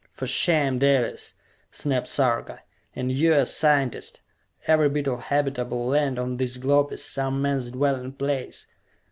[0.11, 1.35] "For shame, Dalis!"
[1.69, 2.63] snapped Sarka,
[2.95, 4.19] "and you a scientist!
[4.65, 8.65] Every bit of habitable land on this globe is some man's dwelling place!